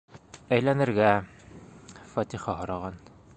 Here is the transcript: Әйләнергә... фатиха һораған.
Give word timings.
Әйләнергә... 0.57 1.11
фатиха 2.15 2.61
һораған. 2.63 2.99